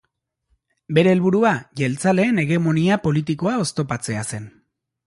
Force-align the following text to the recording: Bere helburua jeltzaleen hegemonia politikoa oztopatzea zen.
Bere 0.99 1.13
helburua 1.17 1.51
jeltzaleen 1.83 2.45
hegemonia 2.45 2.99
politikoa 3.07 3.57
oztopatzea 3.67 4.27
zen. 4.35 4.53